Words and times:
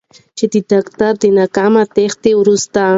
چې 0.37 0.45
داکتر 0.71 1.13
د 1.21 1.23
ناکام 1.37 1.73
تېښتې 1.95 2.31
وروسته 2.37 2.83